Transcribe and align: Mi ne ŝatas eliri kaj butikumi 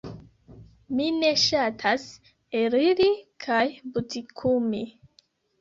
Mi 0.99 1.09
ne 1.17 1.29
ŝatas 1.43 2.07
eliri 2.63 3.11
kaj 3.47 3.63
butikumi 3.95 4.85